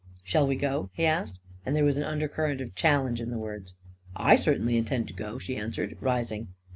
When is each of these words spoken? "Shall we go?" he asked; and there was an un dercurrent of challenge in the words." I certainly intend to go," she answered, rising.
"Shall 0.23 0.47
we 0.47 0.55
go?" 0.55 0.89
he 0.95 1.05
asked; 1.05 1.37
and 1.63 1.75
there 1.75 1.85
was 1.85 1.95
an 1.97 2.03
un 2.03 2.19
dercurrent 2.19 2.59
of 2.59 2.73
challenge 2.73 3.21
in 3.21 3.29
the 3.29 3.37
words." 3.37 3.75
I 4.31 4.35
certainly 4.35 4.75
intend 4.75 5.07
to 5.09 5.13
go," 5.13 5.37
she 5.37 5.55
answered, 5.55 5.95
rising. 6.01 6.47